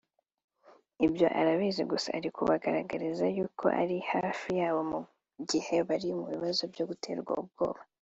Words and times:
Ibyo 1.05 1.27
arabizi 1.39 1.83
gusa 1.91 2.07
ari 2.17 2.29
kubagaragariza 2.37 3.25
y’uko 3.35 3.65
ari 3.81 3.97
hafi 4.11 4.49
yabo 4.59 4.81
mu 4.91 4.99
gihe 5.49 5.75
bari 5.87 6.09
mu 6.17 6.25
bibazo 6.31 6.63
byo 6.73 6.85
guterwa 6.91 7.31
ubwoba 7.43 7.79